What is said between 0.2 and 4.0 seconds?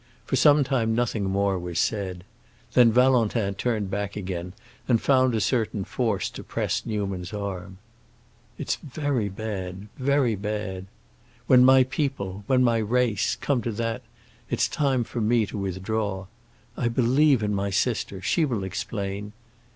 For some time nothing more was said. Then Valentin turned